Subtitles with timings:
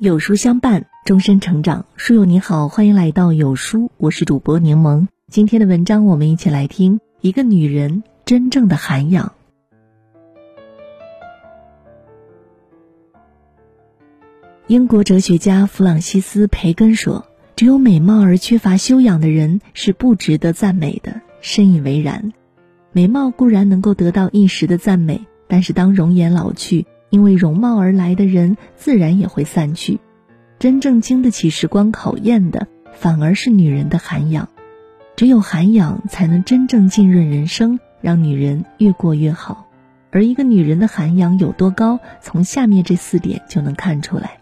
[0.00, 1.84] 有书相伴，终身成长。
[1.96, 5.08] 书友你好，欢迎来到有书，我是主播柠檬。
[5.26, 9.32] 今天的文章，我们一起来听一个女人真正的涵养。
[14.68, 17.26] 英国哲学家弗朗西斯·培根说
[17.56, 22.32] ：“只有美貌而缺乏修养的人是不值得赞美的。”深以为然。
[22.92, 30.00] 美貌固然能够得到一时的赞美，但是当容颜老去，因为容貌而来的人自然也会散去。
[30.58, 34.48] 真正经得起时光考验的，反而是女人的涵养。
[35.14, 39.66] 只有涵养，才能真正浸润人生，让女人越过越好。
[40.10, 44.38] 而一个女人的涵养有多高，从下面这四点就能看出来：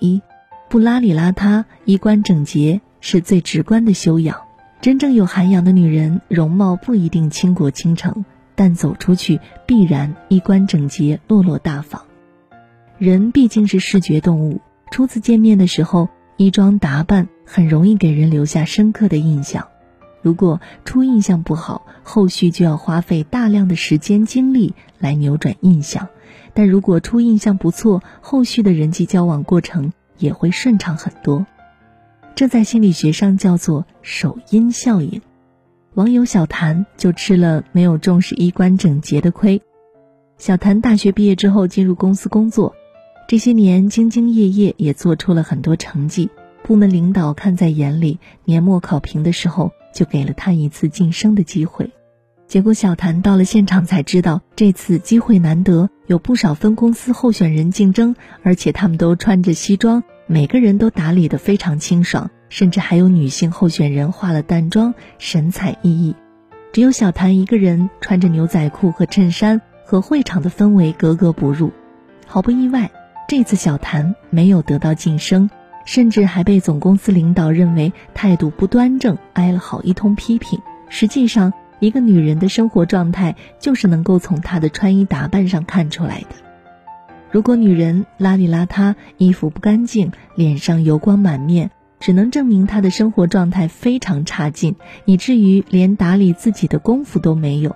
[0.00, 0.22] 一，
[0.68, 4.40] 不邋里邋遢，衣冠整洁，是最直观的修养。
[4.80, 8.24] 真正有涵养的女人，容貌不一定倾国倾城，
[8.58, 12.02] 但走出去必然衣冠整洁、落落大方。
[12.98, 19.68] 人毕竟是视觉动物，初次见面的时候，衣装打扮很容易给人留下深刻的印象。
[20.22, 26.08] 如果初印象不好，后续就要花费大量的时间精力来扭转印象；
[26.52, 31.46] 但如果初印象不错，后续的人际交往过程也会顺畅很多。
[32.34, 35.22] 这在心理学上叫做首因效应。
[35.98, 39.60] 网友小谭就吃了没有重视衣冠整洁的亏。
[40.36, 42.72] 小谭大学毕业之后进入公司工作，
[43.26, 46.30] 这些年兢兢业业，也做出了很多成绩。
[46.62, 51.90] 部门领导看在眼里，年末考评的时候就给了他一次晋升的机会。
[52.46, 60.04] 结果小谭到了现场才知道，这次机会难得，有不少分公司候选人竞争，而且他们都穿着西装。
[60.28, 66.14] 每个人都打理得非常清爽，甚至还有女性候选人化了淡妆，神采奕奕。
[66.72, 71.72] 只有小谭一个人穿着牛仔裤和衬衫，和会场的氛围格格不入。
[72.26, 72.90] 毫不意外，
[73.26, 75.48] 这次小谭没有得到晋升，
[75.84, 80.60] 甚至还被总公司领导认为态度不端正，挨了好一通批评。
[80.90, 86.28] 实际上，一个女人的生活状态就是能够从她的穿衣打扮上看出来的。
[87.30, 91.70] 如果女人邋里邋遢，衣服不干净，脸上油光满面，
[92.00, 97.74] 只能证明她的生活状态非常差劲，以至于连打理自己的功夫都没有。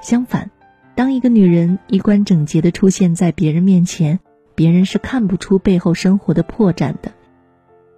[0.00, 0.50] 相反，
[0.94, 4.20] 当一个女人衣冠整洁的出现在别人面前，
[4.54, 7.12] 别人是看不出背后生活的破绽的。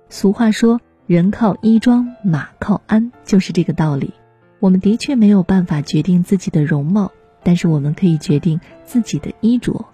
[0.08, 4.12] 俗话说：“人靠衣装，马靠鞍”，就是这个道理。
[4.60, 7.10] 我们的确没有办法决定自己的容貌，
[7.42, 9.86] 但是我们可以决定自己的衣着。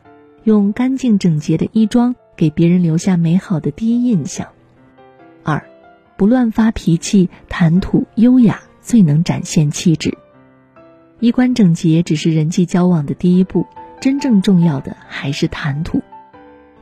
[0.44, 4.48] 用干净整洁的衣装给别人留下美好的第一印象。
[5.42, 5.69] 二，
[6.20, 10.19] 不乱发脾气，谈吐优雅最能展现气质。
[11.19, 13.66] 衣冠整洁只是人际交往的第一步，
[14.03, 16.03] 真正重要的还是谈吐。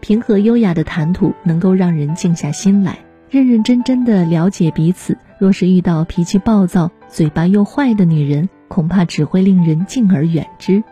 [0.01, 2.99] 平和优雅的谈吐能够让人静下心来，
[3.31, 5.17] 认认真真的了解彼此。
[5.39, 10.83] 若是遇到脾气暴躁、嘴巴又坏的女人，恐怕只会令人敬而远之。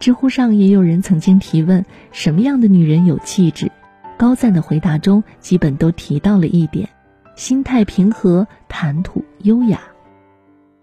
[0.00, 3.70] 知乎上也有人曾经提问：什么样的女人有气质？
[4.18, 6.88] 高赞的回答中基本都提到了一点：
[7.42, 9.80] 心态平和，谈吐优雅。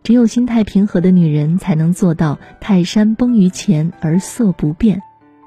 [0.03, 5.01] 只有心态平和的女人，才能做到泰山崩于前而色不变，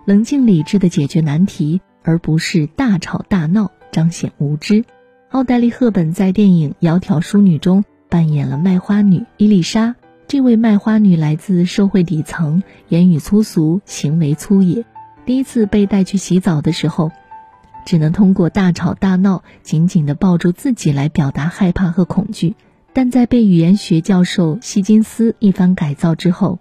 [0.06, 4.86] 冷静理智的解决难题，而不是大吵大闹，彰显无知。
[5.28, 9.94] 奥黛丽·赫本在电影《窈窕淑女》中扮演了卖花女伊丽莎。
[10.28, 14.86] 这位卖花女来自社会底层，言语粗俗，行为粗野。
[15.26, 17.12] 第一次被带去洗澡的时候，
[17.84, 22.54] 只能通过大吵大闹，紧紧地抱住自己来表达害怕和恐惧。
[22.92, 26.58] 但在被语言学教授希金斯一番改造之后，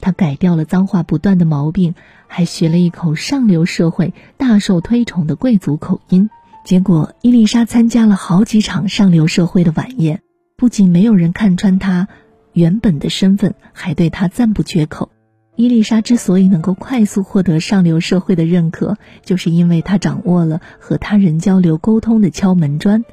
[0.00, 1.94] 他改掉了脏话不断的毛病，
[2.26, 6.28] 还学了一口上流社会大受推崇的贵族口音。
[6.64, 10.20] 结果，伊丽莎参加了好几场上流社会的晚宴，
[10.56, 12.08] 不仅没有人看穿她。
[12.52, 15.10] 原本的身份还对她赞不绝口。
[15.60, 18.96] 伊丽莎之所以能够快速获得上流社会的认可，
[19.26, 23.04] 就是因为她掌握了和他人交流沟通的敲门砖。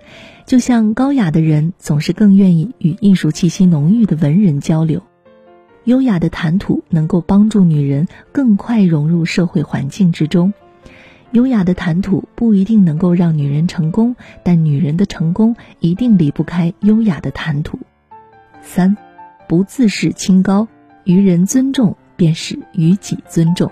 [0.45, 5.03] 就像高雅的人总是更愿意与艺术气息浓郁的文人交流，
[5.83, 10.53] 优雅的谈吐能够帮助女人更快融入社会环境之中。
[11.31, 17.77] 优雅的谈吐不一定能够让女人成功，但女人的成功一定离不开优雅的谈吐。
[18.61, 18.95] 三。
[19.49, 20.67] 不自视清高，
[21.03, 23.71] 于人尊重便是于己尊重。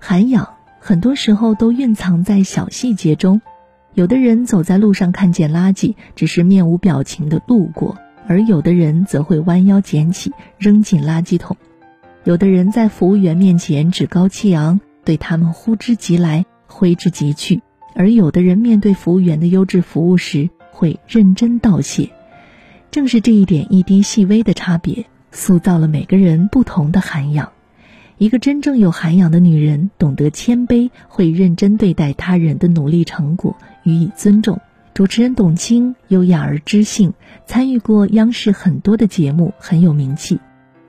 [0.00, 3.42] 涵养很多时候都蕴藏在小细节中。
[3.92, 7.96] 有的人走在路上看见垃圾，只是面无表情的路过；
[8.28, 11.56] 而有的人则会弯腰捡起，扔进垃圾桶。
[12.24, 17.60] 有的人在服务员面前趾高气昂，对他们呼之即来，挥之即去；
[17.94, 22.10] 而有的人面对服务员的优质服务时会认真道谢。
[22.90, 27.50] 正是这一点一滴细微的差别，塑造了每个人不同的涵养。
[28.18, 34.58] 一个真正有涵养的女人，懂得谦卑，会认真对待他人的努力成果，予以尊重。
[34.94, 37.12] 主持人董卿优雅而知性，
[37.44, 40.40] 参与过央视很多的节目，很有名气。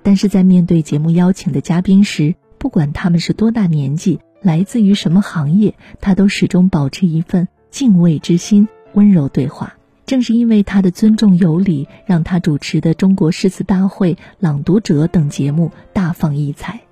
[0.03, 9.73] 但是在面对节目邀请的嘉宾时，不管他们是多大年纪，来自于什么行业，她都始终保持一份敬畏之心，温柔对话。
[10.05, 16.86] 正是因为她的尊重有礼，让她主持的《中国诗词大会》《朗读者》等节目大放异彩。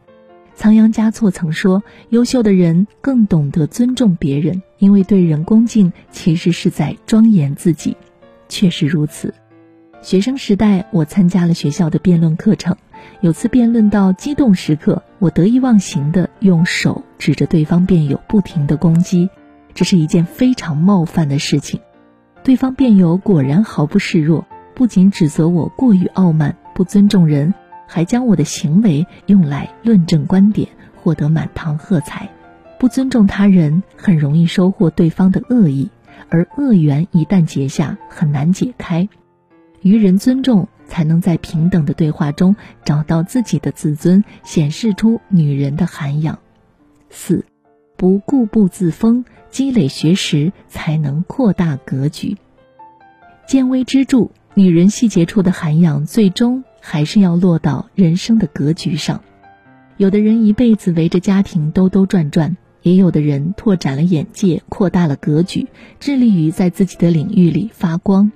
[0.56, 7.96] 仓央嘉措曾说：“优秀的人更懂得尊重别人，因为对人恭敬其实是在庄严自己。”
[8.48, 9.34] 确实如此。
[10.02, 12.78] 学生时代，我参加了学校的辩论课程。
[13.22, 19.30] 有次辩论到激动时刻，我得意忘形的用手指着对方辩友，不停的攻击。
[19.74, 21.82] 这是一件非常冒犯的事情。
[22.44, 27.54] 对方辩友果然毫不示弱，不仅指责我过于傲慢、不尊重人。
[27.88, 32.30] 还将我的行为用来论证观点，获得满堂喝彩。
[32.78, 35.90] 不尊重他人，很容易收获对方的恶意，
[36.30, 39.08] 而恶缘一旦结下，很难解开。
[39.82, 46.40] 于人尊重，才能在平等的对话中找到自己的自尊，显示出女人的涵养。
[47.10, 47.46] 四，
[47.96, 52.36] 不固步自封，积累学识，才能扩大格局。
[53.48, 56.64] 见微知著，女人细节处的涵养，最终。
[56.88, 59.22] 还是要落到人生的格局上。
[59.98, 65.68] 有的人一辈子围着家庭兜兜转转，也有的人拓展了眼界，扩大了格局，
[66.00, 68.32] 致力于在自己的领域里发光。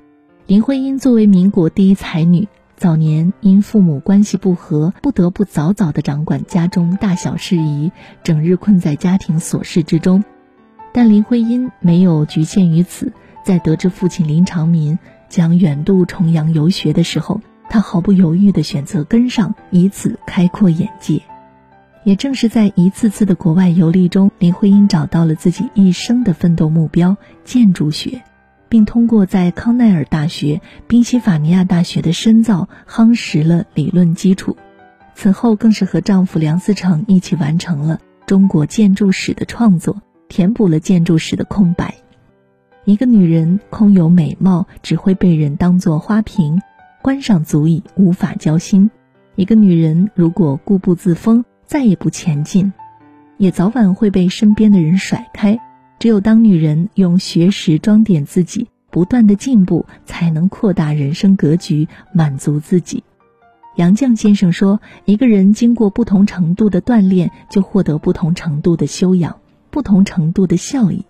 [0.48, 7.92] 林徽因作为民国第一才女，早年因父母关系不和，不得不早早地掌管家中大小事宜，
[8.24, 10.24] 整日困在家庭琐事之中。
[10.92, 13.14] 但林徽因没有局限于此，
[13.46, 14.98] 在得知父亲林长民
[15.30, 17.42] 将远渡重洋游学的时候。
[17.70, 21.22] 他毫不犹豫地选择跟上，以此开阔眼界。
[22.04, 28.24] 也正是在一次次的国外游历中，林徽因找到了自己一生的奋斗目标——建筑学，
[28.70, 34.58] 并通过在康奈尔大学、宾夕法尼亚大学的深造，夯实了理论基础。
[35.14, 41.96] 此后，更是和丈夫梁思成一起完成了中国建筑史的创作，填补了建筑史的空白。
[42.86, 46.62] 一个女人空有美貌，只会被人当作花瓶。
[47.02, 48.92] 观赏足矣，无法交心。
[49.36, 52.74] 一个女人如果固步自封，再也不前进，
[53.38, 55.60] 也早晚会被身边的人甩开。
[55.98, 63.04] 只有当女人用学识装点自己，不断的进步，才能扩大人生格局，满足自己。
[63.76, 71.06] 杨绛先生说：“一个人经过不同程度的锻炼，就获得不同程度的修养，不同程度的效益。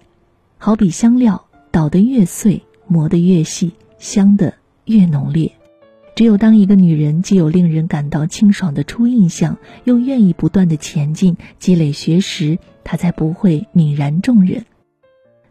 [0.59, 4.53] 好比香料，捣得越碎，磨得越细，香的
[4.85, 5.51] 越浓烈。”
[6.19, 14.65] 只有当一个女人既有令人感到清爽的初印象，又愿意不断的前进、积累学识，她才不会泯然众人。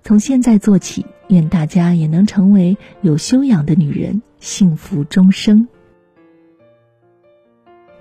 [0.02, 5.68] 从现在做起，愿大家也能成为有修养的女人，幸福终生。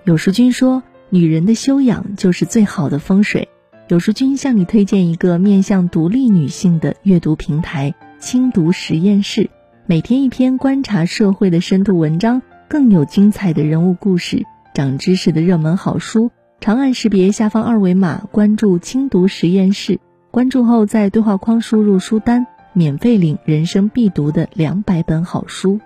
[0.04, 3.48] 有书君说：“女人的修养就是最好的风水。”
[3.88, 9.50] 有书君向你推荐一个面向独立女性的阅读平台——轻读实验室，
[9.86, 12.42] 每天一篇观察社会的深度文章。
[12.70, 20.00] 更有精彩的人物故事、长知识的热门好书，长按识别下方二维码关注“轻读实验室”。
[20.32, 25.80] 关注后，在对话框输入书单，免费领人生必读的两百本好书。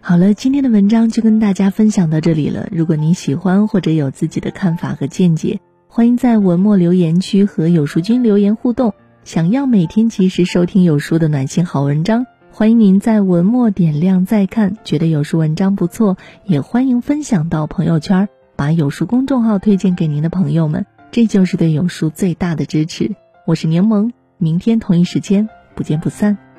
[0.00, 2.68] 好了，今天的文章就跟大家分享到这里了。
[2.72, 8.92] 如果您喜欢或者有自己的看法和见解，欢迎在文末留言区和有书君留言互动。
[9.22, 12.26] 想要每天及时收听有书的暖心好文章。
[12.52, 23.14] 欢迎您在文末点亮再看，觉得有书文章不错，也欢迎分享到朋友圈，把有书公众号推荐给您的朋友们，这就是对有书最大的支持。
[23.46, 26.49] 我是柠檬，明天同一时间不见不散。